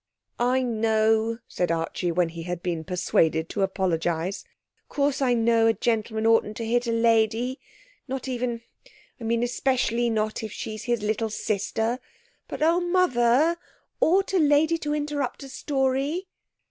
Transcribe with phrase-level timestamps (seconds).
[0.39, 4.41] 'I know,' said Archie, when he had been persuaded to apologise,
[4.81, 7.59] 'of course I know a gentleman oughtn't to hit a lady,
[8.07, 8.63] not even
[9.19, 11.99] I mean, especially not if she's his little sister.
[12.47, 13.57] But oh, Mother,
[13.99, 16.27] ought a lady to interrupt a story?'